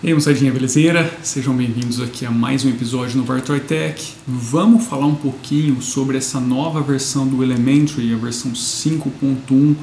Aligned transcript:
E 0.00 0.06
aí, 0.06 0.14
moçadinha, 0.14 0.52
belezeira? 0.52 1.12
Sejam 1.24 1.56
bem-vindos 1.56 2.00
aqui 2.00 2.24
a 2.24 2.30
mais 2.30 2.64
um 2.64 2.68
episódio 2.68 3.18
no 3.18 3.24
Vartoy 3.24 3.58
Tech. 3.58 4.14
Vamos 4.28 4.84
falar 4.84 5.06
um 5.06 5.14
pouquinho 5.16 5.82
sobre 5.82 6.16
essa 6.16 6.38
nova 6.38 6.80
versão 6.80 7.26
do 7.26 7.42
Elementary, 7.42 8.14
a 8.14 8.16
versão 8.16 8.52
5.1 8.52 9.74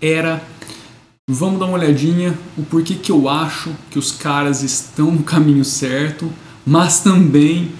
era. 0.00 0.40
Vamos 1.28 1.58
dar 1.58 1.66
uma 1.66 1.76
olhadinha 1.76 2.38
o 2.56 2.62
porquê 2.62 2.94
que 2.94 3.10
eu 3.10 3.28
acho 3.28 3.74
que 3.90 3.98
os 3.98 4.12
caras 4.12 4.62
estão 4.62 5.10
no 5.10 5.24
caminho 5.24 5.64
certo, 5.64 6.32
mas 6.64 7.00
também 7.00 7.72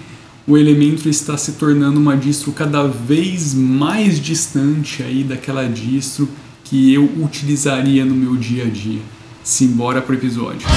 o 0.45 0.57
Elementary 0.57 1.11
está 1.11 1.37
se 1.37 1.53
tornando 1.53 1.97
uma 1.97 2.17
distro 2.17 2.51
cada 2.51 2.87
vez 2.87 3.53
mais 3.53 4.19
distante 4.19 5.01
aí 5.01 5.23
daquela 5.23 5.65
distro 5.65 6.27
que 6.65 6.93
eu 6.93 7.05
utilizaria 7.23 8.03
no 8.03 8.15
meu 8.15 8.35
dia 8.35 8.65
a 8.65 8.69
dia. 8.69 9.01
Simbora 9.41 10.01
pro 10.01 10.13
episódio. 10.13 10.67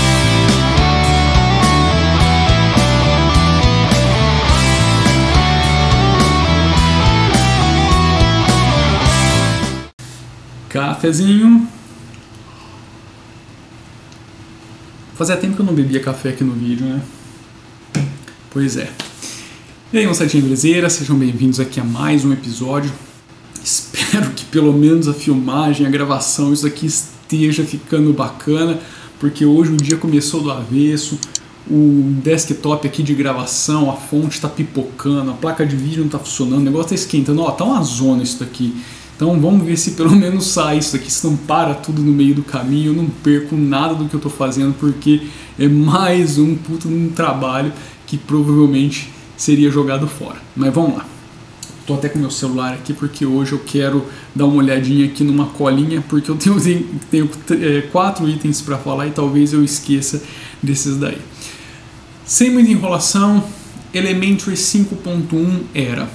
Cafezinho. 11.02 11.66
Fazia 15.16 15.36
tempo 15.36 15.56
que 15.56 15.60
eu 15.60 15.66
não 15.66 15.74
bebia 15.74 15.98
café 15.98 16.28
aqui 16.28 16.44
no 16.44 16.52
vídeo, 16.52 16.86
né? 16.86 17.02
Pois 18.52 18.76
é. 18.76 18.88
E 19.92 19.98
aí, 19.98 20.06
moçadinha 20.06 20.40
belezeira, 20.40 20.88
sejam 20.88 21.18
bem-vindos 21.18 21.58
aqui 21.58 21.80
a 21.80 21.84
mais 21.84 22.24
um 22.24 22.32
episódio. 22.32 22.92
Espero 23.64 24.30
que 24.30 24.44
pelo 24.44 24.72
menos 24.72 25.08
a 25.08 25.12
filmagem, 25.12 25.84
a 25.88 25.90
gravação, 25.90 26.52
isso 26.52 26.68
aqui 26.68 26.86
esteja 26.86 27.64
ficando 27.64 28.12
bacana, 28.12 28.78
porque 29.18 29.44
hoje 29.44 29.72
o 29.72 29.76
dia 29.76 29.96
começou 29.96 30.40
do 30.40 30.52
avesso, 30.52 31.18
o 31.68 32.14
desktop 32.22 32.86
aqui 32.86 33.02
de 33.02 33.12
gravação, 33.12 33.90
a 33.90 33.96
fonte 33.96 34.36
está 34.36 34.48
pipocando, 34.48 35.32
a 35.32 35.34
placa 35.34 35.66
de 35.66 35.74
vídeo 35.74 35.98
não 35.98 36.06
está 36.06 36.20
funcionando, 36.20 36.60
o 36.60 36.64
negócio 36.64 36.94
está 36.94 37.06
esquentando, 37.06 37.42
ó, 37.42 37.50
tá 37.50 37.64
uma 37.64 37.82
zona 37.82 38.22
isso 38.22 38.38
daqui. 38.38 38.72
Então 39.22 39.40
vamos 39.40 39.64
ver 39.64 39.76
se 39.76 39.92
pelo 39.92 40.10
menos 40.10 40.48
sai 40.48 40.78
isso 40.78 40.96
aqui, 40.96 41.08
se 41.08 41.24
não 41.24 41.36
para 41.36 41.74
tudo 41.74 42.02
no 42.02 42.10
meio 42.10 42.34
do 42.34 42.42
caminho, 42.42 42.90
eu 42.90 42.92
não 42.92 43.06
perco 43.06 43.54
nada 43.54 43.94
do 43.94 44.08
que 44.08 44.14
eu 44.14 44.18
estou 44.18 44.32
fazendo, 44.32 44.74
porque 44.74 45.28
é 45.56 45.68
mais 45.68 46.38
um 46.38 46.56
puto 46.56 46.88
um 46.88 47.08
trabalho 47.08 47.72
que 48.04 48.18
provavelmente 48.18 49.08
seria 49.36 49.70
jogado 49.70 50.08
fora. 50.08 50.42
Mas 50.56 50.74
vamos 50.74 50.96
lá. 50.96 51.06
Tô 51.86 51.94
até 51.94 52.08
com 52.08 52.18
meu 52.18 52.32
celular 52.32 52.74
aqui 52.74 52.92
porque 52.92 53.24
hoje 53.24 53.52
eu 53.52 53.60
quero 53.60 54.04
dar 54.34 54.46
uma 54.46 54.56
olhadinha 54.56 55.06
aqui 55.06 55.22
numa 55.22 55.46
colinha, 55.46 56.02
porque 56.08 56.28
eu 56.28 56.34
tenho, 56.34 56.58
tenho 57.08 57.30
é, 57.60 57.82
quatro 57.92 58.28
itens 58.28 58.60
para 58.60 58.76
falar 58.76 59.06
e 59.06 59.12
talvez 59.12 59.52
eu 59.52 59.62
esqueça 59.62 60.20
desses 60.60 60.96
daí. 60.96 61.18
Sem 62.26 62.50
muita 62.50 62.72
enrolação, 62.72 63.44
Elementary 63.94 64.56
5.1 64.56 65.60
era 65.72 66.10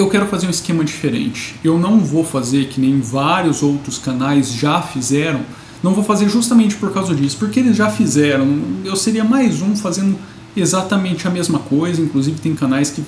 eu 0.00 0.08
quero 0.08 0.26
fazer 0.26 0.46
um 0.46 0.50
esquema 0.50 0.84
diferente. 0.84 1.56
Eu 1.64 1.76
não 1.76 1.98
vou 1.98 2.24
fazer 2.24 2.68
que 2.68 2.80
nem 2.80 3.00
vários 3.00 3.62
outros 3.62 3.98
canais 3.98 4.52
já 4.52 4.80
fizeram. 4.80 5.40
Não 5.82 5.92
vou 5.92 6.04
fazer 6.04 6.28
justamente 6.28 6.76
por 6.76 6.92
causa 6.92 7.14
disso, 7.14 7.36
porque 7.36 7.58
eles 7.58 7.76
já 7.76 7.90
fizeram. 7.90 8.46
Eu 8.84 8.94
seria 8.94 9.24
mais 9.24 9.60
um 9.60 9.74
fazendo 9.74 10.16
exatamente 10.56 11.26
a 11.26 11.30
mesma 11.30 11.58
coisa. 11.58 12.00
Inclusive 12.00 12.40
tem 12.40 12.54
canais 12.54 12.90
que 12.90 13.02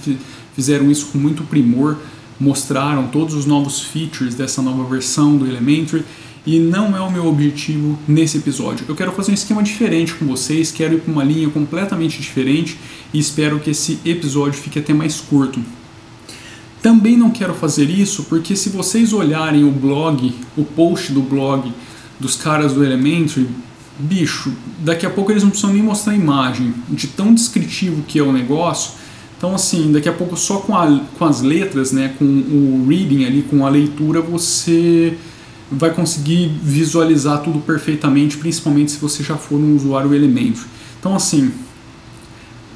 fizeram 0.55 0.91
isso 0.91 1.07
com 1.13 1.19
muito 1.19 1.45
primor, 1.45 1.97
mostraram 2.41 3.07
todos 3.07 3.35
os 3.35 3.47
novos 3.47 3.81
features 3.83 4.35
dessa 4.35 4.61
nova 4.61 4.83
versão 4.85 5.37
do 5.37 5.47
Elementary. 5.47 6.05
E 6.45 6.59
não 6.59 6.97
é 6.97 7.01
o 7.01 7.11
meu 7.11 7.27
objetivo 7.27 7.99
nesse 8.09 8.39
episódio. 8.39 8.85
Eu 8.89 8.97
quero 8.97 9.13
fazer 9.13 9.31
um 9.31 9.35
esquema 9.35 9.63
diferente 9.63 10.15
com 10.15 10.27
vocês, 10.27 10.73
quero 10.73 10.95
ir 10.95 11.01
para 11.01 11.13
uma 11.13 11.23
linha 11.23 11.49
completamente 11.51 12.21
diferente 12.21 12.79
e 13.13 13.19
espero 13.19 13.61
que 13.61 13.71
esse 13.71 13.99
episódio 14.05 14.59
fique 14.59 14.79
até 14.79 14.95
mais 14.95 15.21
curto. 15.21 15.61
Também 16.83 17.17
não 17.17 17.31
quero 17.31 17.55
fazer 17.55 17.85
isso 17.91 18.25
porque 18.25 18.57
se 18.57 18.71
vocês 18.71 19.13
olharem 19.13 19.65
o 19.65 19.71
blog, 19.71 20.35
o 20.57 20.65
post 20.65 21.13
do 21.13 21.21
blog 21.21 21.71
dos 22.19 22.37
caras 22.37 22.73
do 22.73 22.83
Elementary, 22.83 23.49
bicho, 23.99 24.53
daqui 24.79 25.05
a 25.05 25.11
pouco 25.11 25.31
eles 25.31 25.43
não 25.43 25.51
precisam 25.51 25.75
nem 25.75 25.83
mostrar 25.83 26.15
a 26.15 26.17
imagem 26.17 26.73
de 26.89 27.07
tão 27.07 27.35
descritivo 27.35 28.03
que 28.03 28.19
é 28.19 28.23
o 28.23 28.33
negócio. 28.33 28.93
Então 29.37 29.55
assim, 29.55 29.93
daqui 29.93 30.09
a 30.09 30.13
pouco 30.13 30.37
só 30.37 30.59
com, 30.59 30.77
a, 30.77 31.01
com 31.19 31.25
as 31.25 31.43
letras, 31.43 31.93
né, 31.93 32.15
com 32.19 32.25
o 32.25 32.87
reading 32.89 33.25
ali, 33.25 33.43
com 33.43 33.67
a 33.67 33.69
leitura, 33.69 34.23
você 34.23 35.17
vai 35.71 35.91
conseguir 35.91 36.49
visualizar 36.63 37.43
tudo 37.43 37.59
perfeitamente, 37.61 38.39
principalmente 38.39 38.93
se 38.93 38.99
você 38.99 39.23
já 39.23 39.37
for 39.37 39.57
um 39.57 39.77
usuário 39.77 40.15
Elementary. 40.15 40.67
Então 40.99 41.15
assim, 41.15 41.53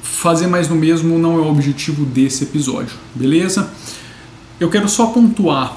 fazer 0.05 0.47
mais 0.47 0.67
do 0.67 0.75
mesmo 0.75 1.17
não 1.17 1.37
é 1.37 1.41
o 1.41 1.49
objetivo 1.49 2.05
desse 2.05 2.43
episódio, 2.43 2.95
beleza? 3.13 3.69
Eu 4.59 4.69
quero 4.69 4.87
só 4.87 5.07
pontuar 5.07 5.75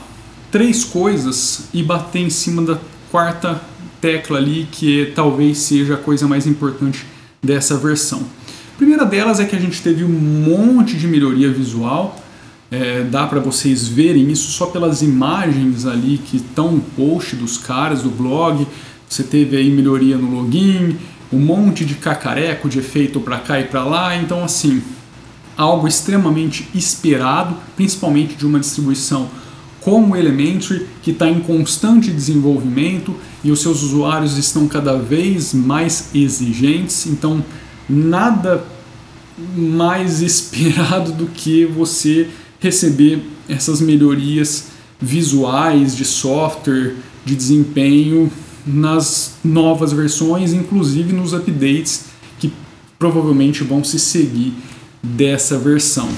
três 0.53 0.85
coisas 0.85 1.69
e 1.73 1.83
bater 1.83 2.21
em 2.21 2.31
cima 2.31 2.63
da 2.63 2.79
quarta 3.11 3.61
tecla 4.01 4.39
ali, 4.39 4.69
que 4.71 5.13
talvez 5.15 5.59
seja 5.59 5.95
a 5.95 5.97
coisa 5.97 6.29
mais 6.29 6.47
importante 6.47 7.05
dessa 7.43 7.77
versão. 7.77 8.21
A 8.75 8.77
primeira 8.77 9.05
delas 9.05 9.41
é 9.41 9.45
que 9.45 9.57
a 9.57 9.59
gente 9.59 9.83
teve 9.83 10.05
um 10.05 10.09
monte 10.09 10.97
de 10.97 11.09
melhoria 11.09 11.51
visual, 11.51 12.23
é, 12.71 13.03
dá 13.03 13.27
para 13.27 13.41
vocês 13.41 13.89
verem 13.89 14.31
isso 14.31 14.51
só 14.51 14.67
pelas 14.67 15.01
imagens 15.01 15.87
ali 15.87 16.19
que 16.19 16.37
estão 16.37 16.73
no 16.73 16.81
post 16.81 17.35
dos 17.35 17.57
caras 17.57 18.03
do 18.03 18.11
blog. 18.11 18.67
Você 19.09 19.23
teve 19.23 19.57
aí 19.57 19.71
melhoria 19.71 20.19
no 20.19 20.31
login, 20.31 20.97
um 21.33 21.39
monte 21.39 21.85
de 21.85 21.95
cacareco 21.95 22.69
de 22.69 22.79
efeito 22.79 23.21
para 23.21 23.39
cá 23.39 23.61
e 23.61 23.65
para 23.65 23.85
lá, 23.85 24.17
então 24.17 24.43
assim, 24.43 24.83
algo 25.57 25.87
extremamente 25.87 26.69
esperado, 26.75 27.57
principalmente 27.77 28.35
de 28.35 28.47
uma 28.47 28.61
distribuição 28.61 29.29
como 29.81 30.17
Elementary, 30.17 30.87
que 31.03 31.13
está 31.13 31.29
em 31.29 31.41
constante 31.41 32.11
desenvolvimento 32.11 33.15
e 33.43 33.51
os 33.51 33.61
seus 33.61 33.83
usuários 33.83 34.37
estão 34.37 34.67
cada 34.67 34.97
vez 34.97 35.55
mais 35.55 36.11
exigentes, 36.15 37.07
então 37.07 37.45
nada 37.89 38.65
mais 39.57 40.21
esperado 40.23 41.13
do 41.13 41.27
que 41.27 41.65
você 41.65 42.29
receber 42.61 43.23
essas 43.49 43.81
melhorias 43.81 44.67
visuais 45.01 45.97
de 45.97 46.05
software, 46.05 46.97
de 47.25 47.35
desempenho 47.35 48.31
nas 48.69 49.37
novas 49.45 49.93
versões, 49.93 50.53
inclusive 50.53 51.13
nos 51.13 51.33
updates 51.33 52.07
que 52.39 52.53
provavelmente 52.99 53.65
vão 53.65 53.83
se 53.83 53.99
seguir 53.99 54.53
dessa 55.03 55.59
versão. 55.59 56.09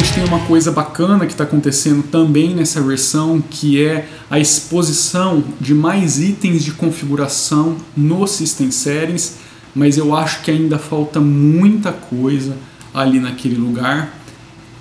Gente 0.00 0.14
tem 0.14 0.24
uma 0.24 0.40
coisa 0.46 0.72
bacana 0.72 1.26
que 1.26 1.32
está 1.32 1.44
acontecendo 1.44 2.02
também 2.04 2.54
nessa 2.54 2.80
versão, 2.80 3.38
que 3.50 3.84
é 3.84 4.08
a 4.30 4.38
exposição 4.38 5.44
de 5.60 5.74
mais 5.74 6.18
itens 6.18 6.64
de 6.64 6.72
configuração 6.72 7.76
no 7.94 8.26
System 8.26 8.70
Settings, 8.70 9.36
mas 9.74 9.98
eu 9.98 10.16
acho 10.16 10.40
que 10.40 10.50
ainda 10.50 10.78
falta 10.78 11.20
muita 11.20 11.92
coisa 11.92 12.56
ali 12.94 13.20
naquele 13.20 13.56
lugar. 13.56 14.18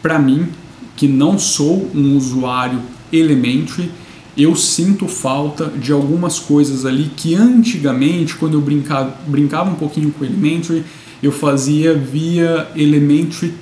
Para 0.02 0.18
mim, 0.18 0.48
que 0.96 1.06
não 1.06 1.38
sou 1.38 1.92
um 1.94 2.16
usuário 2.16 2.80
Elementary, 3.12 3.92
eu 4.38 4.56
sinto 4.56 5.06
falta 5.06 5.66
de 5.66 5.92
algumas 5.92 6.40
coisas 6.40 6.86
ali 6.86 7.12
que 7.14 7.36
antigamente, 7.36 8.36
quando 8.36 8.54
eu 8.54 8.62
brincava, 8.62 9.14
brincava 9.28 9.70
um 9.70 9.76
pouquinho 9.76 10.12
com 10.12 10.24
Elementary, 10.24 10.86
eu 11.22 11.34
fazia 11.34 11.94
via 11.94 12.70
Elementary 12.74 13.54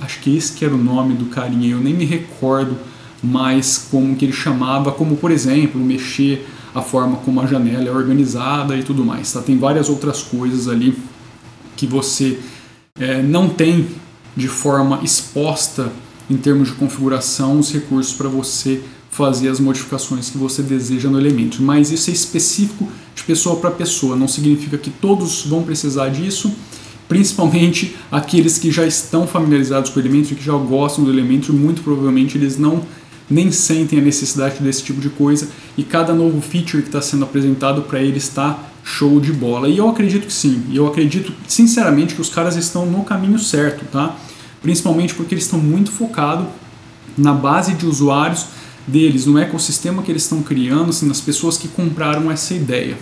Acho 0.00 0.20
que 0.20 0.36
esse 0.36 0.52
que 0.52 0.64
era 0.64 0.74
o 0.74 0.78
nome 0.78 1.14
do 1.14 1.26
carinha, 1.26 1.70
eu 1.70 1.80
nem 1.80 1.94
me 1.94 2.04
recordo 2.04 2.76
mais 3.22 3.88
como 3.90 4.14
que 4.16 4.24
ele 4.24 4.32
chamava, 4.32 4.92
como 4.92 5.16
por 5.16 5.30
exemplo, 5.30 5.80
mexer 5.80 6.46
a 6.74 6.82
forma 6.82 7.16
como 7.18 7.40
a 7.40 7.46
janela 7.46 7.88
é 7.88 7.90
organizada 7.90 8.76
e 8.76 8.82
tudo 8.82 9.04
mais. 9.04 9.32
Tá? 9.32 9.40
Tem 9.40 9.58
várias 9.58 9.88
outras 9.88 10.22
coisas 10.22 10.68
ali 10.68 10.96
que 11.76 11.86
você 11.86 12.38
é, 12.98 13.22
não 13.22 13.48
tem 13.48 13.88
de 14.36 14.48
forma 14.48 15.00
exposta 15.02 15.90
em 16.30 16.36
termos 16.36 16.68
de 16.68 16.74
configuração 16.74 17.58
os 17.58 17.72
recursos 17.72 18.12
para 18.12 18.28
você 18.28 18.82
fazer 19.10 19.48
as 19.48 19.58
modificações 19.58 20.30
que 20.30 20.38
você 20.38 20.62
deseja 20.62 21.08
no 21.08 21.18
elemento. 21.18 21.62
Mas 21.62 21.90
isso 21.90 22.10
é 22.10 22.12
específico 22.12 22.88
de 23.14 23.22
pessoa 23.24 23.56
para 23.56 23.70
pessoa, 23.70 24.14
não 24.14 24.28
significa 24.28 24.78
que 24.78 24.90
todos 24.90 25.44
vão 25.46 25.62
precisar 25.62 26.08
disso 26.10 26.54
principalmente 27.08 27.96
aqueles 28.12 28.58
que 28.58 28.70
já 28.70 28.86
estão 28.86 29.26
familiarizados 29.26 29.90
com 29.90 29.98
o 29.98 30.02
Elementor, 30.02 30.36
que 30.36 30.44
já 30.44 30.52
gostam 30.52 31.04
do 31.04 31.10
Elementor, 31.10 31.54
muito 31.54 31.82
provavelmente 31.82 32.36
eles 32.36 32.58
não 32.58 32.82
nem 33.30 33.50
sentem 33.50 33.98
a 33.98 34.02
necessidade 34.02 34.62
desse 34.62 34.82
tipo 34.82 35.00
de 35.00 35.10
coisa 35.10 35.48
e 35.76 35.82
cada 35.82 36.14
novo 36.14 36.40
feature 36.40 36.82
que 36.82 36.88
está 36.88 37.02
sendo 37.02 37.24
apresentado 37.24 37.82
para 37.82 38.00
eles 38.00 38.24
está 38.24 38.58
show 38.84 39.20
de 39.20 39.32
bola. 39.32 39.68
E 39.68 39.78
eu 39.78 39.88
acredito 39.88 40.26
que 40.26 40.32
sim, 40.32 40.62
eu 40.72 40.86
acredito 40.86 41.32
sinceramente 41.46 42.14
que 42.14 42.20
os 42.20 42.28
caras 42.28 42.56
estão 42.56 42.86
no 42.86 43.04
caminho 43.04 43.38
certo, 43.38 43.84
tá? 43.90 44.16
Principalmente 44.62 45.14
porque 45.14 45.34
eles 45.34 45.44
estão 45.44 45.58
muito 45.58 45.90
focados 45.90 46.46
na 47.16 47.32
base 47.32 47.74
de 47.74 47.86
usuários 47.86 48.46
deles, 48.86 49.26
no 49.26 49.38
ecossistema 49.38 50.02
que 50.02 50.10
eles 50.10 50.22
estão 50.22 50.42
criando, 50.42 50.90
assim, 50.90 51.06
nas 51.06 51.20
pessoas 51.20 51.58
que 51.58 51.68
compraram 51.68 52.30
essa 52.30 52.54
ideia. 52.54 52.96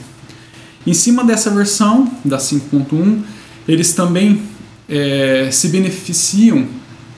Em 0.85 0.95
cima 0.95 1.25
dessa 1.25 1.51
versão 1.51 2.11
da 2.25 2.39
5.1, 2.39 3.23
eles 3.69 3.93
também 3.95 4.43
é, 4.89 5.49
se 5.51 5.69
beneficiam 5.69 6.67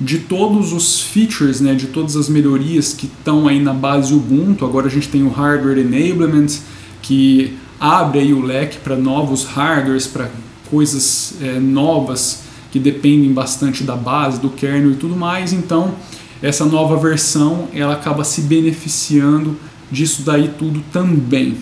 de 0.00 0.18
todos 0.18 0.72
os 0.72 1.00
features, 1.00 1.60
né, 1.60 1.74
de 1.74 1.86
todas 1.88 2.16
as 2.16 2.28
melhorias 2.28 2.92
que 2.92 3.06
estão 3.06 3.48
aí 3.48 3.60
na 3.60 3.74
base 3.74 4.14
Ubuntu. 4.14 4.64
Agora 4.64 4.86
a 4.86 4.90
gente 4.90 5.08
tem 5.08 5.22
o 5.22 5.28
Hardware 5.28 5.78
Enablement, 5.78 6.60
que 7.02 7.56
abre 7.80 8.20
aí 8.20 8.32
o 8.32 8.40
leque 8.40 8.78
para 8.78 8.96
novos 8.96 9.44
hardwares, 9.44 10.06
para 10.06 10.30
coisas 10.70 11.34
é, 11.40 11.58
novas 11.58 12.42
que 12.70 12.78
dependem 12.78 13.32
bastante 13.32 13.82
da 13.82 13.96
base, 13.96 14.40
do 14.40 14.50
kernel 14.50 14.92
e 14.92 14.96
tudo 14.96 15.16
mais. 15.16 15.52
Então, 15.52 15.94
essa 16.40 16.64
nova 16.64 16.96
versão 16.96 17.68
ela 17.72 17.94
acaba 17.94 18.22
se 18.22 18.42
beneficiando 18.42 19.56
disso 19.90 20.22
daí 20.22 20.50
tudo 20.58 20.82
também. 20.92 21.56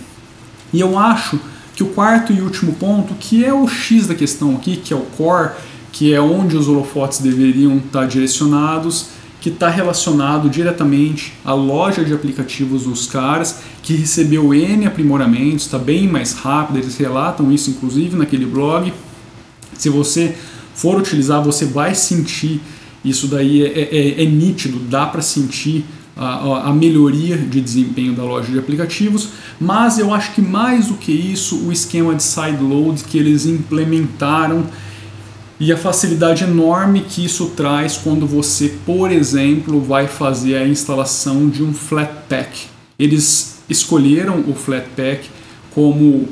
E 0.73 0.81
eu 0.81 0.99
acho 0.99 1.39
que 1.77 1.83
o 1.83 1.89
quarto 1.89 2.33
e 2.33 2.41
último 2.41 2.73
ponto, 2.73 3.15
que 3.15 3.45
é 3.45 3.53
o 3.53 3.69
X 3.69 4.07
da 4.07 4.15
questão 4.15 4.57
aqui, 4.57 4.79
que 4.79 4.95
é 4.95 4.97
o 4.97 5.03
core, 5.17 5.51
que 5.93 6.13
é 6.13 6.21
onde 6.21 6.57
os 6.57 6.69
holofotes 6.69 7.19
deveriam 7.19 7.77
estar 7.77 8.07
direcionados, 8.07 9.09
que 9.43 9.51
está 9.51 9.69
relacionado 9.69 10.49
diretamente 10.49 11.35
à 11.45 11.53
loja 11.53 12.03
de 12.03 12.15
aplicativos 12.15 12.85
dos 12.85 13.07
caras, 13.07 13.61
que 13.83 13.95
recebeu 13.95 14.55
N 14.55 14.87
aprimoramentos, 14.87 15.67
está 15.67 15.79
bem 15.79 16.09
mais 16.09 16.33
rápido, 16.33 16.79
eles 16.79 16.97
relatam 16.97 17.53
isso 17.53 17.69
inclusive 17.69 18.17
naquele 18.17 18.47
blog. 18.47 18.91
Se 19.75 19.91
você 19.91 20.35
for 20.75 20.99
utilizar, 20.99 21.45
você 21.45 21.67
vai 21.67 21.95
sentir 21.95 22.61
isso 23.05 23.29
daí, 23.29 23.63
é, 23.63 23.81
é, 23.83 24.23
é, 24.23 24.25
nítido, 24.25 24.79
dá 24.79 25.07
para 25.07 25.21
sentir 25.21 25.85
a, 26.17 26.73
melhoria 26.73 27.37
de 27.37 27.61
desempenho 27.61 28.15
da 28.15 28.25
loja 28.25 28.51
de 28.51 28.59
aplicativos, 28.59 29.29
mas 29.61 29.99
eu 29.99 30.15
acho 30.15 30.33
que 30.33 30.41
mais 30.41 30.87
do 30.87 30.95
que 30.95 31.13
isso, 31.13 31.67
o 31.67 31.73
esquema 31.73 32.15
de 32.15 32.23
sideload 32.23 33.05
que 33.05 33.19
eles 33.19 33.45
implementaram 33.45 34.65
e 35.61 35.73
a 35.73 35.77
facilidade 35.77 36.45
enorme 36.45 37.03
que 37.03 37.25
isso 37.25 37.53
traz 37.57 37.97
quando 37.97 38.27
você, 38.27 38.75
por 38.85 39.11
exemplo, 39.11 39.81
vai 39.81 40.07
fazer 40.07 40.57
a 40.57 40.67
instalação 40.67 41.49
de 41.49 41.63
um 41.63 41.73
Flatpak. 41.73 42.67
Eles 42.99 43.59
escolheram 43.69 44.45
o 44.49 44.55
Flatpak 44.55 45.29
como 45.71 46.29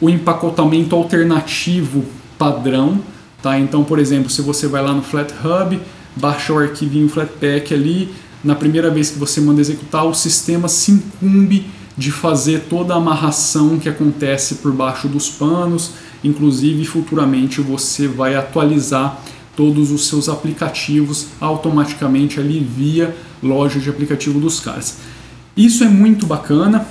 o 0.00 0.08
empacotamento 0.08 0.96
alternativo 0.96 2.04
padrão, 2.38 3.00
tá? 3.42 3.58
Então, 3.58 3.84
por 3.84 3.98
exemplo, 3.98 4.30
se 4.30 4.40
você 4.40 4.66
vai 4.66 4.82
lá 4.82 4.92
no 4.92 5.02
FlatHub, 5.02 5.78
baixa 6.16 6.52
o 6.52 6.58
arquivinho 6.58 7.08
Flatpak 7.08 7.74
ali, 7.74 8.10
na 8.42 8.54
primeira 8.54 8.90
vez 8.90 9.10
que 9.10 9.18
você 9.18 9.40
manda 9.40 9.60
executar, 9.60 10.06
o 10.06 10.14
sistema 10.14 10.68
se 10.68 10.92
incumbe 10.92 11.66
de 11.96 12.10
fazer 12.10 12.66
toda 12.68 12.94
a 12.94 12.96
amarração 12.96 13.78
que 13.78 13.88
acontece 13.88 14.56
por 14.56 14.72
baixo 14.72 15.06
dos 15.08 15.28
panos, 15.28 15.92
inclusive 16.24 16.84
futuramente 16.84 17.60
você 17.60 18.08
vai 18.08 18.34
atualizar 18.34 19.20
todos 19.54 19.90
os 19.90 20.06
seus 20.08 20.28
aplicativos 20.28 21.26
automaticamente 21.40 22.40
ali 22.40 22.60
via 22.60 23.14
loja 23.42 23.78
de 23.78 23.90
aplicativo 23.90 24.40
dos 24.40 24.60
caras. 24.60 24.96
Isso 25.54 25.84
é 25.84 25.88
muito 25.88 26.26
bacana, 26.26 26.86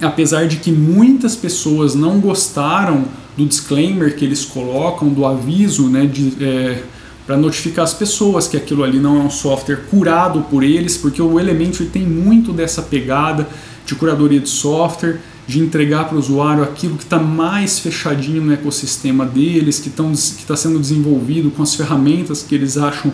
apesar 0.00 0.46
de 0.46 0.56
que 0.56 0.72
muitas 0.72 1.36
pessoas 1.36 1.94
não 1.94 2.18
gostaram 2.18 3.04
do 3.36 3.44
disclaimer 3.44 4.16
que 4.16 4.24
eles 4.24 4.44
colocam, 4.44 5.08
do 5.08 5.26
aviso 5.26 5.88
né, 5.88 6.06
de, 6.06 6.42
é, 6.42 6.82
para 7.26 7.36
notificar 7.36 7.84
as 7.84 7.94
pessoas 7.94 8.48
que 8.48 8.56
aquilo 8.56 8.82
ali 8.82 8.98
não 8.98 9.16
é 9.16 9.20
um 9.20 9.30
software 9.30 9.84
curado 9.90 10.42
por 10.50 10.62
eles, 10.62 10.96
porque 10.96 11.22
o 11.22 11.38
Elementary 11.38 11.88
tem 11.88 12.02
muito 12.02 12.52
dessa 12.52 12.82
pegada 12.82 13.48
de 13.86 13.94
curadoria 13.94 14.40
de 14.40 14.48
software, 14.48 15.20
de 15.46 15.60
entregar 15.60 16.04
para 16.04 16.16
o 16.16 16.18
usuário 16.18 16.62
aquilo 16.62 16.96
que 16.96 17.04
está 17.04 17.18
mais 17.18 17.78
fechadinho 17.78 18.42
no 18.42 18.52
ecossistema 18.52 19.24
deles, 19.24 19.80
que 19.80 19.88
está 19.88 20.56
sendo 20.56 20.78
desenvolvido 20.78 21.50
com 21.50 21.62
as 21.62 21.74
ferramentas 21.74 22.42
que 22.42 22.54
eles 22.54 22.76
acham 22.76 23.12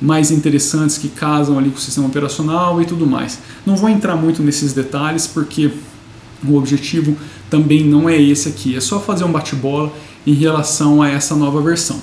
mais 0.00 0.30
interessantes, 0.30 0.98
que 0.98 1.08
casam 1.08 1.58
ali 1.58 1.70
com 1.70 1.78
o 1.78 1.80
sistema 1.80 2.06
operacional 2.06 2.80
e 2.82 2.84
tudo 2.84 3.06
mais. 3.06 3.38
Não 3.64 3.76
vou 3.76 3.88
entrar 3.88 4.16
muito 4.16 4.42
nesses 4.42 4.72
detalhes 4.72 5.26
porque 5.26 5.70
o 6.46 6.56
objetivo 6.56 7.16
também 7.48 7.84
não 7.84 8.08
é 8.08 8.20
esse 8.20 8.48
aqui, 8.48 8.76
é 8.76 8.80
só 8.80 9.00
fazer 9.00 9.24
um 9.24 9.32
bate-bola 9.32 9.92
em 10.26 10.34
relação 10.34 11.00
a 11.00 11.08
essa 11.08 11.34
nova 11.34 11.62
versão. 11.62 12.00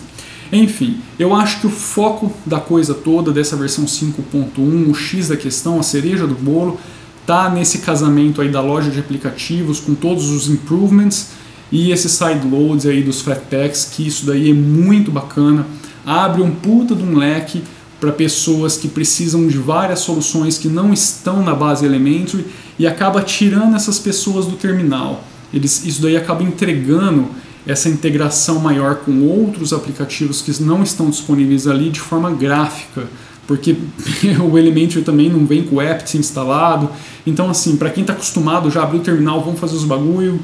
Enfim, 0.54 0.98
eu 1.18 1.34
acho 1.34 1.62
que 1.62 1.68
o 1.68 1.70
foco 1.72 2.32
da 2.46 2.60
coisa 2.60 2.94
toda, 2.94 3.32
dessa 3.32 3.56
versão 3.56 3.86
5.1, 3.86 4.90
o 4.90 4.94
X 4.94 5.30
da 5.30 5.36
questão, 5.36 5.80
a 5.80 5.84
cereja 5.84 6.28
do 6.28 6.36
bolo, 6.36 6.80
tá 7.26 7.50
nesse 7.50 7.80
casamento 7.80 8.40
aí 8.40 8.50
da 8.50 8.62
loja 8.62 8.92
de 8.92 9.00
aplicativos 9.00 9.80
com 9.80 9.96
todos 9.96 10.30
os 10.30 10.48
improvements 10.48 11.30
e 11.72 11.92
esses 11.92 12.12
sideloads 12.12 12.86
aí 12.86 13.02
dos 13.02 13.22
Flatpaks, 13.22 13.86
que 13.86 14.06
isso 14.06 14.28
daí 14.28 14.52
é 14.52 14.54
muito 14.54 15.12
bacana, 15.12 15.66
abre 16.06 16.44
um 16.44 16.52
puta 16.52 16.94
de 16.94 17.04
um 17.04 17.18
leque 17.18 17.64
para 18.00 18.12
pessoas 18.12 18.78
que 18.78 18.88
precisam 18.88 19.48
de 19.48 19.58
várias 19.58 20.02
soluções 20.02 20.60
que 20.60 20.68
não 20.68 20.94
estão 20.94 21.42
na 21.42 21.56
base 21.56 21.84
Elementary 21.84 22.46
e 22.78 22.86
acaba 22.86 23.24
tirando 23.24 23.76
essas 23.76 23.98
pessoas 23.98 24.46
do 24.46 24.56
terminal. 24.56 25.24
Eles, 25.52 25.84
isso 25.84 26.02
daí 26.02 26.16
acaba 26.16 26.44
entregando 26.44 27.30
essa 27.65 27.89
integração 27.89 28.60
maior 28.60 28.95
com 28.95 29.21
outros 29.24 29.71
aplicativos 29.71 30.42
que 30.42 30.62
não 30.62 30.83
estão 30.83 31.10
disponíveis 31.10 31.68
ali 31.68 31.89
de 31.89 32.00
forma 32.00 32.31
gráfica 32.31 33.07
porque 33.48 33.75
o 34.42 34.57
Elementor 34.57 35.04
também 35.04 35.30
não 35.30 35.45
vem 35.45 35.63
com 35.63 35.77
o 35.77 35.80
apt 35.80 36.18
instalado. 36.18 36.89
Então, 37.25 37.50
assim, 37.50 37.75
para 37.75 37.89
quem 37.89 38.01
está 38.01 38.13
acostumado 38.13 38.69
já 38.69 38.83
abriu 38.83 39.01
o 39.01 39.04
terminal, 39.04 39.44
vamos 39.44 39.60
fazer 39.60 39.75
os 39.75 39.83
bagulho, 39.83 40.39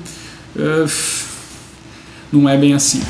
uh, 0.55 0.91
não 2.31 2.47
é 2.47 2.57
bem 2.57 2.73
assim. 2.73 3.01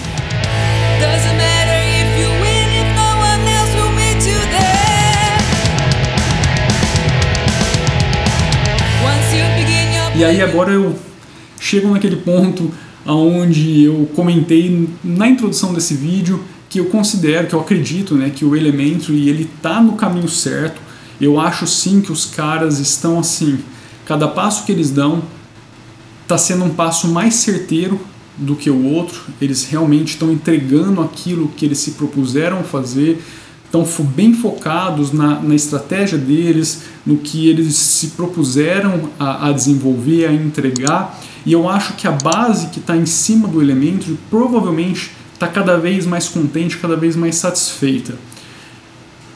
E 10.15 10.25
aí 10.25 10.41
agora 10.41 10.71
eu 10.71 10.99
chego 11.57 11.91
naquele 11.91 12.17
ponto 12.17 12.73
onde 13.13 13.83
eu 13.83 14.09
comentei 14.15 14.89
na 15.03 15.27
introdução 15.27 15.73
desse 15.73 15.93
vídeo 15.93 16.43
que 16.69 16.79
eu 16.79 16.85
considero, 16.85 17.47
que 17.47 17.55
eu 17.55 17.59
acredito, 17.59 18.15
né, 18.15 18.29
que 18.29 18.45
o 18.45 18.55
Elementary 18.55 19.27
ele 19.27 19.49
tá 19.61 19.81
no 19.81 19.93
caminho 19.93 20.29
certo. 20.29 20.79
Eu 21.19 21.39
acho 21.39 21.65
sim 21.65 21.99
que 21.99 22.11
os 22.11 22.25
caras 22.25 22.79
estão 22.79 23.19
assim, 23.19 23.59
cada 24.05 24.27
passo 24.27 24.65
que 24.65 24.71
eles 24.71 24.91
dão 24.91 25.23
está 26.21 26.37
sendo 26.37 26.63
um 26.63 26.69
passo 26.69 27.07
mais 27.07 27.33
certeiro 27.35 27.99
do 28.37 28.55
que 28.55 28.69
o 28.69 28.85
outro. 28.85 29.19
Eles 29.41 29.65
realmente 29.65 30.09
estão 30.09 30.31
entregando 30.31 31.01
aquilo 31.01 31.49
que 31.49 31.65
eles 31.65 31.79
se 31.79 31.91
propuseram 31.91 32.63
fazer, 32.63 33.21
estão 33.65 33.85
bem 34.15 34.33
focados 34.33 35.11
na, 35.11 35.41
na 35.41 35.55
estratégia 35.55 36.17
deles, 36.17 36.83
no 37.05 37.17
que 37.17 37.49
eles 37.49 37.75
se 37.75 38.07
propuseram 38.09 39.09
a, 39.19 39.49
a 39.49 39.51
desenvolver, 39.51 40.27
a 40.27 40.33
entregar. 40.33 41.19
E 41.45 41.53
eu 41.53 41.69
acho 41.69 41.93
que 41.93 42.07
a 42.07 42.11
base 42.11 42.67
que 42.67 42.79
está 42.79 42.95
em 42.95 43.05
cima 43.05 43.47
do 43.47 43.61
Elementary 43.61 44.17
provavelmente 44.29 45.11
está 45.33 45.47
cada 45.47 45.77
vez 45.77 46.05
mais 46.05 46.27
contente, 46.27 46.77
cada 46.77 46.95
vez 46.95 47.15
mais 47.15 47.35
satisfeita. 47.35 48.15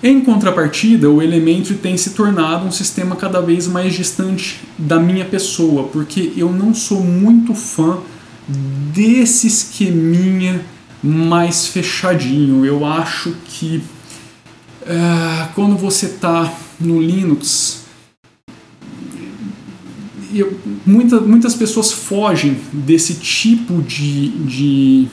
Em 0.01 0.19
contrapartida, 0.19 1.09
o 1.09 1.21
Elementary 1.21 1.75
tem 1.75 1.95
se 1.95 2.09
tornado 2.09 2.65
um 2.65 2.71
sistema 2.71 3.15
cada 3.15 3.41
vez 3.41 3.67
mais 3.67 3.93
distante 3.93 4.59
da 4.77 4.99
minha 4.99 5.23
pessoa, 5.23 5.83
porque 5.87 6.33
eu 6.35 6.51
não 6.51 6.73
sou 6.73 7.01
muito 7.01 7.55
fã 7.55 7.99
desse 8.93 9.47
esqueminha 9.47 10.61
mais 11.01 11.67
fechadinho. 11.67 12.65
Eu 12.65 12.85
acho 12.85 13.33
que 13.45 13.81
uh, 14.81 15.47
quando 15.55 15.77
você 15.77 16.07
está 16.07 16.53
no 16.77 17.01
Linux, 17.01 17.82
eu, 20.39 20.57
muita, 20.85 21.19
muitas 21.19 21.55
pessoas 21.55 21.91
fogem 21.91 22.57
desse 22.71 23.15
tipo 23.15 23.81
de, 23.81 24.29
de 24.29 25.07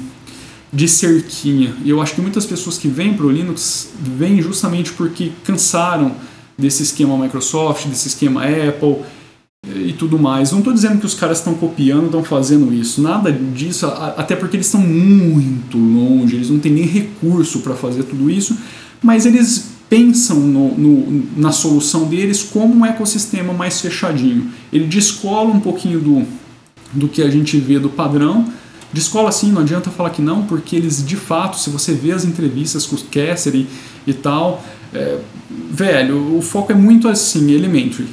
de 0.72 0.86
cerquinha. 0.86 1.74
Eu 1.84 2.00
acho 2.00 2.14
que 2.14 2.20
muitas 2.20 2.46
pessoas 2.46 2.78
que 2.78 2.86
vêm 2.86 3.14
para 3.14 3.26
o 3.26 3.30
Linux 3.30 3.88
vêm 4.00 4.40
justamente 4.40 4.92
porque 4.92 5.32
cansaram 5.42 6.14
desse 6.56 6.82
esquema 6.82 7.16
Microsoft, 7.16 7.86
desse 7.86 8.08
esquema 8.08 8.44
Apple 8.44 8.98
e 9.74 9.92
tudo 9.92 10.18
mais. 10.18 10.52
Não 10.52 10.58
estou 10.58 10.72
dizendo 10.72 10.98
que 10.98 11.06
os 11.06 11.14
caras 11.14 11.38
estão 11.38 11.54
copiando, 11.54 12.06
estão 12.06 12.22
fazendo 12.22 12.72
isso, 12.72 13.02
nada 13.02 13.32
disso, 13.32 13.86
até 13.86 14.36
porque 14.36 14.56
eles 14.56 14.66
estão 14.66 14.80
muito 14.80 15.76
longe, 15.76 16.36
eles 16.36 16.50
não 16.50 16.58
têm 16.58 16.72
nem 16.72 16.86
recurso 16.86 17.60
para 17.60 17.74
fazer 17.74 18.04
tudo 18.04 18.30
isso, 18.30 18.56
mas 19.02 19.26
eles 19.26 19.69
pensam 19.90 20.38
no, 20.38 20.78
no, 20.78 21.26
na 21.36 21.50
solução 21.50 22.04
deles 22.04 22.44
como 22.44 22.72
um 22.72 22.86
ecossistema 22.86 23.52
mais 23.52 23.80
fechadinho. 23.80 24.50
Ele 24.72 24.86
descola 24.86 25.50
um 25.50 25.58
pouquinho 25.58 25.98
do, 25.98 26.26
do 26.92 27.08
que 27.08 27.20
a 27.20 27.28
gente 27.28 27.58
vê 27.58 27.78
do 27.80 27.90
padrão. 27.90 28.46
Descola 28.92 29.28
assim, 29.28 29.50
não 29.50 29.62
adianta 29.62 29.90
falar 29.90 30.10
que 30.10 30.22
não, 30.22 30.44
porque 30.44 30.76
eles 30.76 31.04
de 31.04 31.16
fato, 31.16 31.58
se 31.58 31.68
você 31.70 31.92
vê 31.92 32.12
as 32.12 32.24
entrevistas 32.24 32.86
com 32.86 32.94
o 32.94 32.98
e, 33.52 33.66
e 34.06 34.14
tal, 34.14 34.64
é, 34.94 35.18
velho, 35.70 36.36
o 36.36 36.40
foco 36.40 36.70
é 36.70 36.74
muito 36.74 37.08
assim, 37.08 37.50
elementary. 37.50 38.08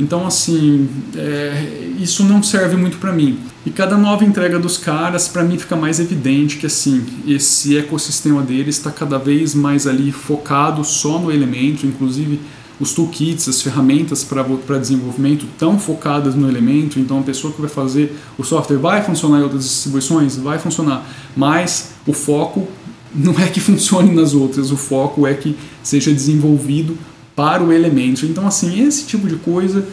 Então, 0.00 0.26
assim, 0.26 0.88
é, 1.14 1.92
isso 1.98 2.24
não 2.24 2.42
serve 2.42 2.74
muito 2.74 2.96
para 2.96 3.12
mim. 3.12 3.38
E 3.66 3.70
cada 3.70 3.98
nova 3.98 4.24
entrega 4.24 4.58
dos 4.58 4.78
caras, 4.78 5.28
para 5.28 5.44
mim 5.44 5.58
fica 5.58 5.76
mais 5.76 6.00
evidente 6.00 6.56
que 6.56 6.64
assim, 6.64 7.04
esse 7.26 7.76
ecossistema 7.76 8.40
deles 8.40 8.78
está 8.78 8.90
cada 8.90 9.18
vez 9.18 9.54
mais 9.54 9.86
ali 9.86 10.10
focado 10.10 10.82
só 10.82 11.18
no 11.18 11.30
elemento, 11.30 11.86
inclusive 11.86 12.40
os 12.80 12.94
toolkits, 12.94 13.46
as 13.46 13.60
ferramentas 13.60 14.24
para 14.24 14.78
desenvolvimento 14.78 15.44
estão 15.44 15.78
focadas 15.78 16.34
no 16.34 16.48
elemento, 16.48 16.98
então 16.98 17.18
a 17.18 17.22
pessoa 17.22 17.52
que 17.52 17.60
vai 17.60 17.68
fazer 17.68 18.16
o 18.38 18.42
software 18.42 18.78
vai 18.78 19.02
funcionar 19.02 19.40
em 19.40 19.42
outras 19.42 19.64
distribuições, 19.64 20.36
vai 20.36 20.58
funcionar, 20.58 21.06
mas 21.36 21.90
o 22.06 22.14
foco 22.14 22.66
não 23.14 23.38
é 23.38 23.48
que 23.48 23.60
funcione 23.60 24.14
nas 24.14 24.32
outras, 24.32 24.70
o 24.70 24.78
foco 24.78 25.26
é 25.26 25.34
que 25.34 25.54
seja 25.82 26.10
desenvolvido 26.10 26.96
para 27.34 27.62
o 27.62 27.72
elemento. 27.72 28.26
Então, 28.26 28.46
assim, 28.46 28.86
esse 28.86 29.06
tipo 29.06 29.28
de 29.28 29.36
coisa 29.36 29.86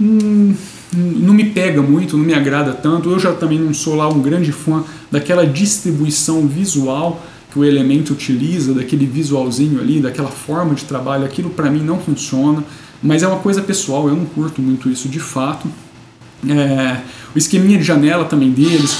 hum, 0.00 0.54
não 0.92 1.34
me 1.34 1.44
pega 1.44 1.82
muito, 1.82 2.16
não 2.16 2.24
me 2.24 2.34
agrada 2.34 2.72
tanto. 2.72 3.10
Eu 3.10 3.18
já 3.18 3.32
também 3.32 3.58
não 3.58 3.74
sou 3.74 3.94
lá 3.94 4.08
um 4.08 4.20
grande 4.20 4.52
fã 4.52 4.84
daquela 5.10 5.46
distribuição 5.46 6.46
visual 6.46 7.22
que 7.50 7.58
o 7.58 7.64
elemento 7.64 8.12
utiliza, 8.12 8.74
daquele 8.74 9.06
visualzinho 9.06 9.80
ali, 9.80 10.00
daquela 10.00 10.30
forma 10.30 10.74
de 10.74 10.84
trabalho. 10.84 11.24
Aquilo 11.24 11.50
para 11.50 11.70
mim 11.70 11.80
não 11.80 11.98
funciona, 11.98 12.62
mas 13.02 13.22
é 13.22 13.28
uma 13.28 13.38
coisa 13.38 13.62
pessoal, 13.62 14.08
eu 14.08 14.16
não 14.16 14.26
curto 14.26 14.60
muito 14.60 14.90
isso 14.90 15.08
de 15.08 15.20
fato. 15.20 15.68
É, 16.48 17.00
o 17.34 17.38
esqueminha 17.38 17.78
de 17.78 17.84
janela 17.84 18.24
também 18.24 18.50
deles. 18.50 18.98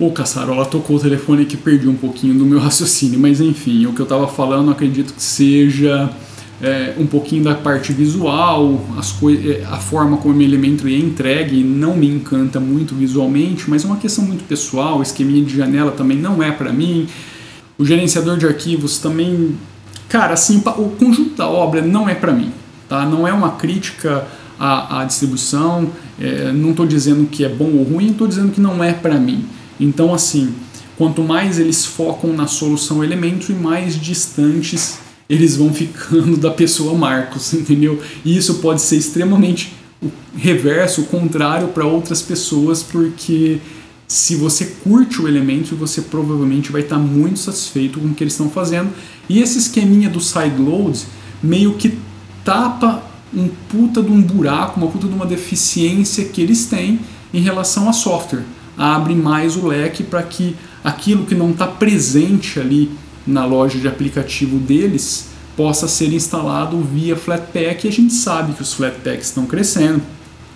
O 0.00 0.10
Caçarola 0.10 0.64
tocou 0.64 0.96
o 0.96 0.98
telefone 0.98 1.44
que 1.44 1.58
perdi 1.58 1.86
um 1.86 1.94
pouquinho 1.94 2.32
do 2.32 2.46
meu 2.46 2.58
raciocínio, 2.58 3.20
mas 3.20 3.38
enfim, 3.38 3.84
o 3.84 3.92
que 3.92 4.00
eu 4.00 4.04
estava 4.04 4.26
falando 4.26 4.70
acredito 4.70 5.12
que 5.12 5.22
seja 5.22 6.10
é, 6.62 6.94
um 6.96 7.06
pouquinho 7.06 7.44
da 7.44 7.54
parte 7.54 7.92
visual, 7.92 8.82
as 8.98 9.14
é, 9.24 9.62
a 9.70 9.76
forma 9.76 10.16
como 10.16 10.38
o 10.38 10.42
elemento 10.42 10.88
é 10.88 10.92
entregue 10.92 11.62
não 11.62 11.94
me 11.94 12.08
encanta 12.08 12.58
muito 12.58 12.94
visualmente, 12.94 13.68
mas 13.68 13.84
é 13.84 13.86
uma 13.86 13.98
questão 13.98 14.24
muito 14.24 14.42
pessoal, 14.44 15.00
o 15.00 15.02
esqueminha 15.02 15.44
de 15.44 15.54
janela 15.54 15.90
também 15.90 16.16
não 16.16 16.42
é 16.42 16.50
para 16.50 16.72
mim, 16.72 17.06
o 17.76 17.84
gerenciador 17.84 18.38
de 18.38 18.46
arquivos 18.46 18.96
também, 18.96 19.54
cara, 20.08 20.32
assim, 20.32 20.62
o 20.78 20.90
conjunto 20.98 21.36
da 21.36 21.46
obra 21.46 21.82
não 21.82 22.08
é 22.08 22.14
para 22.14 22.32
mim, 22.32 22.50
tá? 22.88 23.04
Não 23.04 23.28
é 23.28 23.34
uma 23.34 23.50
crítica 23.50 24.26
à, 24.58 25.02
à 25.02 25.04
distribuição, 25.04 25.90
é, 26.18 26.52
não 26.52 26.70
estou 26.70 26.86
dizendo 26.86 27.26
que 27.26 27.44
é 27.44 27.50
bom 27.50 27.70
ou 27.72 27.82
ruim, 27.82 28.12
estou 28.12 28.26
dizendo 28.26 28.50
que 28.50 28.62
não 28.62 28.82
é 28.82 28.94
para 28.94 29.18
mim. 29.18 29.44
Então, 29.80 30.14
assim, 30.14 30.54
quanto 30.98 31.22
mais 31.22 31.58
eles 31.58 31.86
focam 31.86 32.34
na 32.34 32.46
solução 32.46 33.02
elemento, 33.02 33.52
mais 33.54 33.98
distantes 33.98 34.98
eles 35.30 35.56
vão 35.56 35.72
ficando 35.72 36.36
da 36.36 36.50
pessoa 36.50 36.92
Marcos, 36.92 37.54
entendeu? 37.54 38.02
E 38.24 38.36
isso 38.36 38.56
pode 38.56 38.82
ser 38.82 38.96
extremamente 38.96 39.72
o 40.02 40.10
reverso, 40.36 41.02
o 41.02 41.06
contrário 41.06 41.68
para 41.68 41.86
outras 41.86 42.20
pessoas, 42.20 42.82
porque 42.82 43.58
se 44.08 44.34
você 44.34 44.66
curte 44.82 45.22
o 45.22 45.28
elemento, 45.28 45.76
você 45.76 46.02
provavelmente 46.02 46.72
vai 46.72 46.82
estar 46.82 46.98
muito 46.98 47.38
satisfeito 47.38 48.00
com 48.00 48.08
o 48.08 48.14
que 48.14 48.24
eles 48.24 48.34
estão 48.34 48.50
fazendo. 48.50 48.90
E 49.28 49.40
esse 49.40 49.56
esqueminha 49.58 50.10
do 50.10 50.20
sideload 50.20 51.00
meio 51.42 51.74
que 51.74 51.96
tapa 52.44 53.04
um 53.32 53.48
puta 53.68 54.02
de 54.02 54.10
um 54.10 54.20
buraco, 54.20 54.80
uma 54.80 54.90
puta 54.90 55.06
de 55.06 55.14
uma 55.14 55.26
deficiência 55.26 56.24
que 56.24 56.42
eles 56.42 56.66
têm 56.66 56.98
em 57.32 57.40
relação 57.40 57.88
a 57.88 57.92
software 57.92 58.42
abre 58.80 59.14
mais 59.14 59.56
o 59.56 59.66
leque 59.66 60.02
para 60.02 60.22
que 60.22 60.56
aquilo 60.82 61.26
que 61.26 61.34
não 61.34 61.50
está 61.50 61.66
presente 61.66 62.58
ali 62.58 62.90
na 63.26 63.44
loja 63.44 63.78
de 63.78 63.86
aplicativo 63.86 64.58
deles 64.58 65.28
possa 65.54 65.86
ser 65.86 66.10
instalado 66.14 66.80
via 66.80 67.14
Flatpak. 67.14 67.86
E 67.86 67.88
a 67.88 67.92
gente 67.92 68.14
sabe 68.14 68.54
que 68.54 68.62
os 68.62 68.72
Flatpaks 68.72 69.26
estão 69.26 69.44
crescendo, 69.44 70.00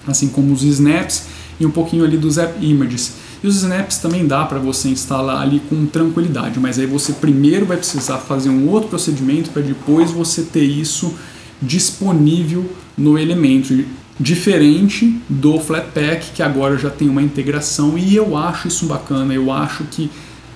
assim 0.07 0.29
como 0.29 0.55
os 0.55 0.63
snaps 0.63 1.25
e 1.61 1.67
um 1.67 1.71
pouquinho 1.71 2.03
ali 2.03 2.17
dos 2.17 2.39
app 2.39 2.65
images. 2.65 3.13
E 3.43 3.47
os 3.47 3.57
snaps 3.57 3.99
também 3.99 4.27
dá 4.27 4.47
para 4.47 4.59
você 4.59 4.89
instalar 4.89 5.43
ali 5.43 5.61
com 5.69 5.85
tranquilidade, 5.85 6.59
mas 6.59 6.79
aí 6.79 6.87
você 6.87 7.13
primeiro 7.13 7.67
vai 7.67 7.77
precisar 7.77 8.17
fazer 8.17 8.49
um 8.49 8.71
outro 8.71 8.89
procedimento 8.89 9.51
para 9.51 9.61
depois 9.61 10.11
você 10.11 10.41
ter 10.41 10.65
isso 10.65 11.15
disponível 11.61 12.65
no 12.97 13.19
Elementor 13.19 13.85
diferente 14.19 15.21
do 15.29 15.59
Flatpak, 15.59 16.33
que 16.35 16.43
agora 16.43 16.79
já 16.79 16.91
tem 16.91 17.09
uma 17.09 17.23
integração 17.23 17.99
e 17.99 18.15
eu 18.15 18.37
acho 18.37 18.69
isso 18.69 18.87
bacana, 18.87 19.35
eu 19.35 19.51
acho 19.51 19.85
que 19.85 20.11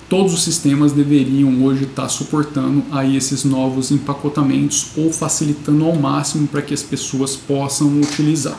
todos 0.07 0.33
os 0.33 0.43
sistemas 0.43 0.91
deveriam 0.91 1.63
hoje 1.63 1.83
estar 1.83 2.09
suportando 2.09 2.83
aí 2.91 3.15
esses 3.15 3.43
novos 3.43 3.91
empacotamentos 3.91 4.87
ou 4.97 5.13
facilitando 5.13 5.85
ao 5.85 5.95
máximo 5.95 6.47
para 6.47 6.61
que 6.61 6.73
as 6.73 6.81
pessoas 6.81 7.35
possam 7.35 7.99
utilizar. 7.99 8.57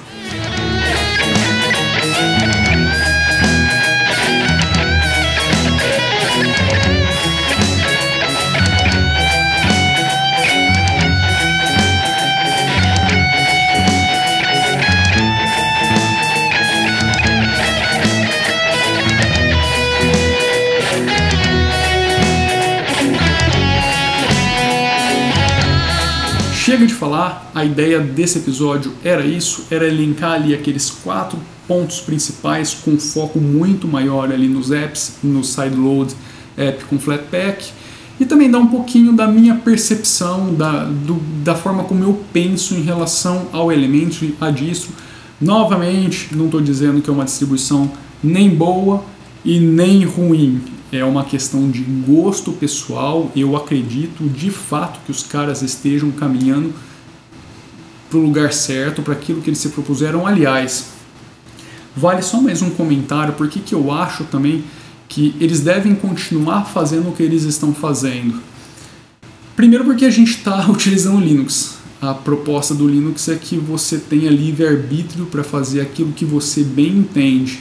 Falar, 27.00 27.50
a 27.54 27.64
ideia 27.64 27.98
desse 27.98 28.38
episódio 28.38 28.92
era 29.02 29.24
isso, 29.24 29.64
era 29.70 29.88
elencar 29.88 30.32
ali 30.32 30.54
aqueles 30.54 30.90
quatro 30.90 31.38
pontos 31.66 31.98
principais 32.00 32.74
com 32.74 32.98
foco 32.98 33.40
muito 33.40 33.88
maior 33.88 34.30
ali 34.30 34.46
nos 34.46 34.70
apps, 34.70 35.14
no 35.22 35.42
sideload 35.42 36.14
app 36.56 36.84
com 36.84 36.98
Flatpak 36.98 37.70
e 38.20 38.26
também 38.26 38.50
dar 38.50 38.58
um 38.58 38.66
pouquinho 38.66 39.14
da 39.14 39.26
minha 39.26 39.54
percepção, 39.54 40.54
da, 40.54 40.84
do, 40.84 41.14
da 41.42 41.54
forma 41.54 41.84
como 41.84 42.04
eu 42.04 42.20
penso 42.34 42.74
em 42.74 42.82
relação 42.82 43.46
ao 43.50 43.72
Elementary, 43.72 44.36
a 44.38 44.50
distro. 44.50 44.92
Novamente, 45.40 46.36
não 46.36 46.44
estou 46.44 46.60
dizendo 46.60 47.00
que 47.00 47.08
é 47.08 47.12
uma 47.12 47.24
distribuição 47.24 47.90
nem 48.22 48.50
boa 48.50 49.02
e 49.42 49.58
nem 49.58 50.04
ruim 50.04 50.60
é 50.92 51.04
uma 51.04 51.24
questão 51.24 51.70
de 51.70 51.82
gosto 51.82 52.52
pessoal. 52.52 53.30
Eu 53.36 53.56
acredito 53.56 54.28
de 54.28 54.50
fato 54.50 54.98
que 55.04 55.10
os 55.10 55.22
caras 55.22 55.62
estejam 55.62 56.10
caminhando 56.10 56.72
para 58.10 58.18
o 58.18 58.22
lugar 58.22 58.52
certo, 58.52 59.00
para 59.00 59.14
aquilo 59.14 59.40
que 59.40 59.48
eles 59.48 59.60
se 59.60 59.68
propuseram. 59.68 60.26
Aliás, 60.26 60.86
vale 61.96 62.20
só 62.20 62.40
mais 62.40 62.60
um 62.60 62.70
comentário, 62.70 63.34
porque 63.34 63.60
que 63.60 63.74
eu 63.74 63.92
acho 63.92 64.24
também 64.24 64.64
que 65.08 65.34
eles 65.40 65.60
devem 65.60 65.94
continuar 65.94 66.64
fazendo 66.64 67.08
o 67.08 67.12
que 67.12 67.22
eles 67.22 67.44
estão 67.44 67.72
fazendo. 67.72 68.40
Primeiro 69.54 69.84
porque 69.84 70.04
a 70.04 70.10
gente 70.10 70.32
está 70.38 70.66
utilizando 70.68 71.20
Linux. 71.20 71.78
A 72.02 72.14
proposta 72.14 72.74
do 72.74 72.88
Linux 72.88 73.28
é 73.28 73.36
que 73.36 73.56
você 73.56 73.98
tenha 73.98 74.30
livre-arbítrio 74.30 75.26
para 75.26 75.44
fazer 75.44 75.80
aquilo 75.82 76.12
que 76.12 76.24
você 76.24 76.64
bem 76.64 76.98
entende. 76.98 77.60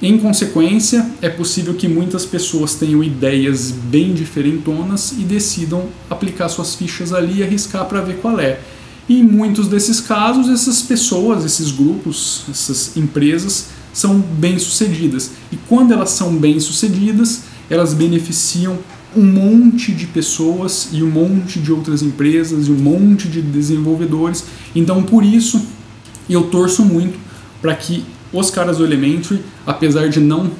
Em 0.00 0.18
consequência, 0.18 1.08
é 1.22 1.28
possível 1.28 1.74
que 1.74 1.86
muitas 1.86 2.26
pessoas 2.26 2.74
tenham 2.74 3.02
ideias 3.04 3.70
bem 3.70 4.12
diferentonas 4.12 5.12
e 5.12 5.22
decidam 5.22 5.88
aplicar 6.10 6.48
suas 6.48 6.74
fichas 6.74 7.12
ali 7.12 7.40
e 7.40 7.42
arriscar 7.42 7.84
para 7.86 8.00
ver 8.00 8.16
qual 8.16 8.40
é. 8.40 8.58
E 9.08 9.20
em 9.20 9.22
muitos 9.22 9.68
desses 9.68 10.00
casos, 10.00 10.48
essas 10.48 10.82
pessoas, 10.82 11.44
esses 11.44 11.70
grupos, 11.70 12.44
essas 12.48 12.96
empresas 12.96 13.66
são 13.92 14.18
bem-sucedidas. 14.18 15.32
E 15.52 15.56
quando 15.68 15.92
elas 15.92 16.10
são 16.10 16.34
bem-sucedidas, 16.36 17.42
elas 17.68 17.92
beneficiam 17.92 18.78
um 19.16 19.24
monte 19.24 19.92
de 19.92 20.06
pessoas 20.06 20.88
e 20.92 21.02
um 21.02 21.10
monte 21.10 21.60
de 21.60 21.70
outras 21.70 22.02
empresas 22.02 22.66
e 22.66 22.70
um 22.70 22.76
monte 22.76 23.28
de 23.28 23.40
desenvolvedores. 23.40 24.44
Então, 24.74 25.02
por 25.02 25.24
isso, 25.24 25.64
eu 26.28 26.44
torço 26.44 26.84
muito 26.84 27.18
para 27.62 27.74
que 27.74 28.04
os 28.32 28.50
caras 28.50 28.78
do 28.78 28.84
Elementary, 28.84 29.40
apesar 29.66 30.08
de 30.08 30.18
não 30.18 30.50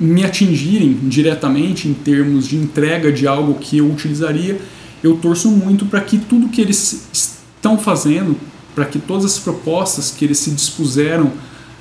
me 0.00 0.24
atingirem 0.24 0.98
diretamente 1.04 1.88
em 1.88 1.94
termos 1.94 2.46
de 2.46 2.56
entrega 2.56 3.12
de 3.12 3.26
algo 3.26 3.54
que 3.54 3.78
eu 3.78 3.90
utilizaria, 3.90 4.60
eu 5.02 5.16
torço 5.16 5.50
muito 5.50 5.86
para 5.86 6.00
que 6.00 6.18
tudo 6.18 6.48
que 6.48 6.60
eles 6.60 7.37
estão 7.58 7.76
fazendo, 7.76 8.36
para 8.74 8.84
que 8.84 8.98
todas 8.98 9.24
as 9.24 9.38
propostas 9.38 10.10
que 10.10 10.24
eles 10.24 10.38
se 10.38 10.50
dispuseram 10.50 11.32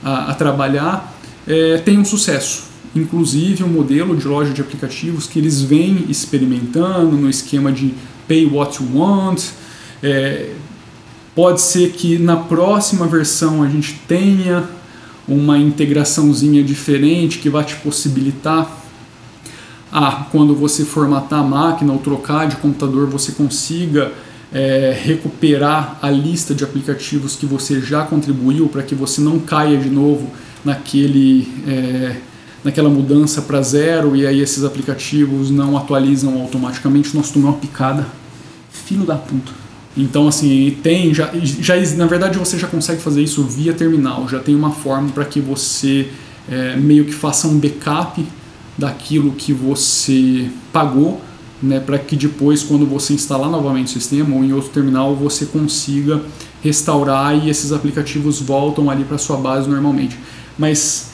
a, 0.04 0.32
a 0.32 0.34
trabalhar 0.34 1.16
é, 1.48 1.78
tenham 1.78 2.04
sucesso. 2.04 2.66
inclusive, 2.96 3.64
um 3.64 3.68
modelo 3.70 4.16
de 4.16 4.28
loja 4.28 4.52
de 4.52 4.60
aplicativos 4.60 5.28
que 5.28 5.38
eles 5.38 5.62
vêm 5.62 6.06
experimentando 6.10 7.16
no 7.16 7.30
esquema 7.30 7.72
de 7.72 7.94
pay 8.28 8.46
what 8.46 8.82
you 8.82 8.90
want. 9.00 9.44
É, 10.02 10.54
pode 11.36 11.62
ser 11.62 11.92
que 11.92 12.18
na 12.18 12.36
próxima 12.36 13.06
versão 13.06 13.62
a 13.62 13.70
gente 13.70 14.02
tenha 14.08 14.68
uma 15.28 15.58
integraçãozinha 15.58 16.64
diferente 16.64 17.38
que 17.38 17.50
vai 17.50 17.64
te 17.64 17.76
possibilitar 17.76 18.86
ah, 19.92 20.26
quando 20.32 20.56
você 20.56 20.84
formatar 20.84 21.40
a 21.40 21.44
máquina 21.44 21.94
ou 21.94 22.00
trocar 22.00 22.48
de 22.48 22.56
computador, 22.58 23.08
você 23.08 23.32
consiga 23.32 24.12
é, 24.54 24.98
recuperar 25.04 26.00
a 26.02 26.10
lista 26.10 26.54
de 26.54 26.64
aplicativos 26.64 27.36
que 27.36 27.46
você 27.46 27.82
já 27.82 28.04
contribuiu 28.04 28.68
para 28.70 28.82
que 28.84 28.96
você 28.96 29.22
não 29.22 29.40
caia 29.40 29.78
de 29.78 29.90
novo 29.90 30.30
naquele, 30.64 31.48
é, 31.68 32.16
naquela 32.64 32.90
mudança 32.90 33.42
para 33.42 33.62
zero 33.62 34.16
e 34.16 34.26
aí 34.26 34.40
esses 34.40 34.64
aplicativos 34.64 35.50
não 35.50 35.78
atualizam 35.78 36.42
automaticamente. 36.42 37.16
Nós 37.16 37.30
tomamos 37.32 37.56
uma 37.56 37.62
picada, 37.62 38.06
filho 38.72 39.06
da 39.06 39.16
puta. 39.16 39.52
Então, 39.96 40.28
assim, 40.28 40.78
tem, 40.84 41.12
já, 41.14 41.32
já, 41.42 41.76
na 41.96 42.06
verdade 42.06 42.38
você 42.38 42.58
já 42.58 42.68
consegue 42.68 43.02
fazer 43.02 43.24
isso 43.24 43.44
via 43.44 43.74
terminal, 43.74 44.30
já 44.30 44.40
tem 44.40 44.56
uma 44.56 44.72
forma 44.72 45.10
para 45.10 45.26
que 45.26 45.40
você 45.42 46.08
é, 46.48 46.76
meio 46.76 47.04
que 47.04 47.14
faça 47.14 47.48
um 47.48 47.58
backup 47.58 48.24
daquilo 48.78 49.32
que 49.32 49.52
você 49.52 50.50
pagou, 50.72 51.20
né, 51.62 51.80
para 51.80 51.98
que 51.98 52.16
depois, 52.16 52.64
quando 52.64 52.86
você 52.86 53.14
instalar 53.14 53.50
novamente 53.50 53.88
o 53.88 53.90
sistema 53.90 54.36
ou 54.36 54.44
em 54.44 54.54
outro 54.54 54.70
terminal, 54.70 55.16
você 55.16 55.46
consiga 55.46 56.22
restaurar 56.62 57.36
e 57.36 57.50
esses 57.50 57.72
aplicativos 57.72 58.42
voltam 58.42 58.90
ali 58.90 59.04
para 59.04 59.18
sua 59.18 59.38
base 59.38 59.70
normalmente. 59.70 60.18
Mas 60.58 61.12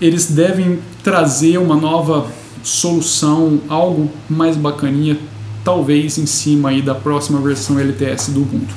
eles 0.00 0.26
devem 0.26 0.78
trazer 1.02 1.58
uma 1.58 1.76
nova 1.76 2.26
solução, 2.62 3.60
algo 3.68 4.10
mais 4.28 4.56
bacaninha, 4.56 5.18
talvez 5.64 6.18
em 6.18 6.26
cima 6.26 6.70
aí 6.70 6.82
da 6.82 6.94
próxima 6.94 7.40
versão 7.40 7.78
LTS 7.78 8.30
do 8.30 8.42
Ubuntu. 8.42 8.74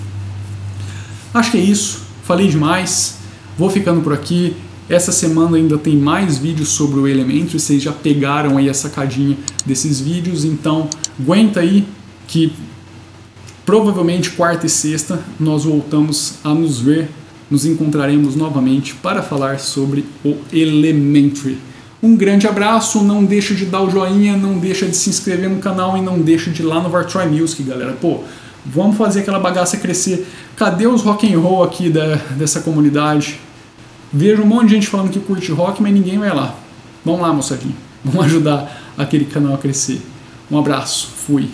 Acho 1.34 1.52
que 1.52 1.58
é 1.58 1.62
isso. 1.62 2.02
Falei 2.24 2.48
demais. 2.48 3.18
Vou 3.58 3.70
ficando 3.70 4.02
por 4.02 4.14
aqui. 4.14 4.56
Essa 4.92 5.14
semana 5.14 5.56
ainda 5.56 5.78
tem 5.78 5.96
mais 5.96 6.38
vídeos 6.38 6.68
sobre 6.68 7.00
o 7.00 7.08
Elementor, 7.08 7.58
vocês 7.58 7.82
já 7.82 7.94
pegaram 7.94 8.58
aí 8.58 8.70
a 8.70 8.74
sacadinha 8.74 9.38
desses 9.66 10.02
vídeos, 10.02 10.44
então 10.44 10.90
aguenta 11.18 11.62
aí 11.62 11.88
que 12.28 12.52
provavelmente 13.66 14.32
quarta 14.32 14.66
e 14.66 14.70
sexta 14.70 15.18
nós 15.40 15.64
voltamos 15.64 16.34
a 16.44 16.54
nos 16.54 16.82
ver, 16.82 17.10
nos 17.50 17.66
encontraremos 17.66 18.36
novamente 18.36 18.94
para 18.96 19.24
falar 19.24 19.62
sobre 19.62 20.04
o 20.26 20.36
Elementary. 20.52 21.58
Um 22.04 22.14
grande 22.18 22.46
abraço, 22.46 23.02
não 23.02 23.24
deixa 23.24 23.56
de 23.56 23.64
dar 23.64 23.84
o 23.84 23.90
joinha, 23.90 24.36
não 24.36 24.60
deixa 24.60 24.86
de 24.86 24.98
se 24.98 25.10
inscrever 25.10 25.50
no 25.50 25.60
canal 25.60 25.98
e 25.98 26.02
não 26.02 26.20
deixa 26.20 26.52
de 26.52 26.64
ir 26.64 26.66
lá 26.66 26.84
no 26.84 26.90
Vartroy 26.90 27.28
Music, 27.28 27.64
galera. 27.64 27.94
Pô, 27.94 28.26
vamos 28.66 28.98
fazer 28.98 29.22
aquela 29.22 29.40
bagaça 29.40 29.78
crescer. 29.78 30.28
Cadê 30.58 30.86
os 30.86 31.02
rock 31.02 31.34
and 31.34 31.40
roll 31.40 31.64
aqui 31.64 31.90
da, 31.90 32.16
dessa 32.36 32.60
comunidade? 32.60 33.40
Vejo 34.14 34.44
um 34.44 34.46
monte 34.46 34.70
de 34.70 34.76
gente 34.76 34.88
falando 34.88 35.10
que 35.10 35.20
curte 35.20 35.52
rock, 35.52 35.82
mas 35.82 35.94
ninguém 35.94 36.18
vai 36.18 36.34
lá. 36.34 36.56
Vamos 37.06 37.22
lá, 37.22 37.32
moçadinho. 37.34 37.76
Vamos 38.04 38.26
ajudar 38.26 38.82
aquele 38.98 39.26
canal 39.26 39.54
a 39.54 39.58
crescer. 39.58 40.02
Um 40.50 40.60
abraço. 40.60 41.08
Fui. 41.08 41.50